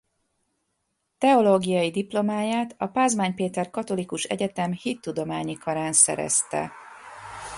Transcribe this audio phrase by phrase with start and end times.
[1.17, 6.71] Teológiai diplomáját a Pázmány Péter Katolikus Egyetem Hittudományi Karán szerezte.